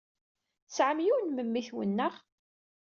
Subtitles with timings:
[0.67, 2.13] Tesɛam yiwen n memmi-twen, naɣ?